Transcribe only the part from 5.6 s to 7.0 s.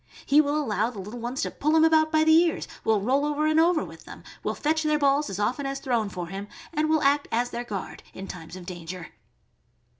as thrown for him, and